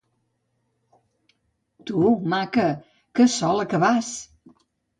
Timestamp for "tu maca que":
1.91-3.29